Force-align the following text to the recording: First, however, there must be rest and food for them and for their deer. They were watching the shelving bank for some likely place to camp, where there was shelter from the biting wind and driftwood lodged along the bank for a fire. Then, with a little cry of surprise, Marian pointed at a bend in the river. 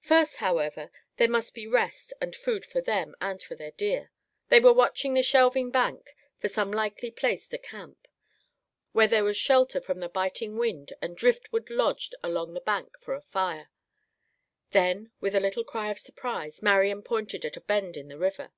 First, 0.00 0.36
however, 0.36 0.90
there 1.18 1.28
must 1.28 1.52
be 1.52 1.66
rest 1.66 2.14
and 2.18 2.34
food 2.34 2.64
for 2.64 2.80
them 2.80 3.14
and 3.20 3.42
for 3.42 3.54
their 3.54 3.72
deer. 3.72 4.10
They 4.48 4.58
were 4.58 4.72
watching 4.72 5.12
the 5.12 5.22
shelving 5.22 5.70
bank 5.70 6.16
for 6.38 6.48
some 6.48 6.72
likely 6.72 7.10
place 7.10 7.46
to 7.50 7.58
camp, 7.58 8.08
where 8.92 9.06
there 9.06 9.22
was 9.22 9.36
shelter 9.36 9.82
from 9.82 10.00
the 10.00 10.08
biting 10.08 10.56
wind 10.56 10.94
and 11.02 11.14
driftwood 11.14 11.68
lodged 11.68 12.14
along 12.22 12.54
the 12.54 12.60
bank 12.62 12.96
for 13.02 13.12
a 13.12 13.20
fire. 13.20 13.68
Then, 14.70 15.12
with 15.20 15.34
a 15.34 15.40
little 15.40 15.62
cry 15.62 15.90
of 15.90 15.98
surprise, 15.98 16.62
Marian 16.62 17.02
pointed 17.02 17.44
at 17.44 17.58
a 17.58 17.60
bend 17.60 17.98
in 17.98 18.08
the 18.08 18.16
river. 18.16 18.52